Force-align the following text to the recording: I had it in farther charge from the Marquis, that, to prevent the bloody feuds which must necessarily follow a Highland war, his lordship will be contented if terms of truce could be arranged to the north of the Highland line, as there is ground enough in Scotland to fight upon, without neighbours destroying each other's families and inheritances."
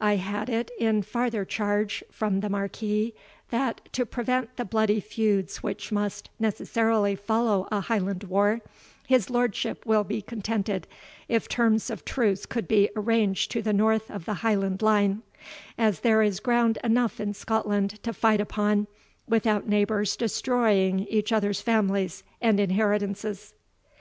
I 0.00 0.16
had 0.16 0.48
it 0.50 0.72
in 0.80 1.02
farther 1.02 1.44
charge 1.44 2.02
from 2.10 2.40
the 2.40 2.48
Marquis, 2.48 3.14
that, 3.50 3.80
to 3.92 4.04
prevent 4.04 4.56
the 4.56 4.64
bloody 4.64 4.98
feuds 4.98 5.62
which 5.62 5.92
must 5.92 6.30
necessarily 6.40 7.14
follow 7.14 7.68
a 7.70 7.78
Highland 7.82 8.24
war, 8.24 8.60
his 9.06 9.30
lordship 9.30 9.86
will 9.86 10.02
be 10.02 10.20
contented 10.20 10.88
if 11.28 11.46
terms 11.48 11.90
of 11.90 12.04
truce 12.04 12.44
could 12.44 12.66
be 12.66 12.90
arranged 12.96 13.52
to 13.52 13.62
the 13.62 13.72
north 13.72 14.10
of 14.10 14.24
the 14.24 14.34
Highland 14.34 14.82
line, 14.82 15.22
as 15.78 16.00
there 16.00 16.22
is 16.22 16.40
ground 16.40 16.78
enough 16.82 17.20
in 17.20 17.32
Scotland 17.32 18.02
to 18.02 18.12
fight 18.12 18.40
upon, 18.40 18.88
without 19.28 19.68
neighbours 19.68 20.16
destroying 20.16 21.06
each 21.08 21.30
other's 21.30 21.60
families 21.60 22.24
and 22.40 22.58
inheritances." 22.58 23.54